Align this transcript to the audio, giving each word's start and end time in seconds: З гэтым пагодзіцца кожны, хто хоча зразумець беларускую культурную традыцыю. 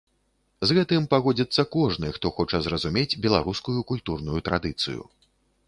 З 0.69 0.77
гэтым 0.77 1.03
пагодзіцца 1.11 1.65
кожны, 1.75 2.09
хто 2.17 2.31
хоча 2.39 2.61
зразумець 2.69 3.19
беларускую 3.27 3.79
культурную 3.93 4.39
традыцыю. 4.51 5.01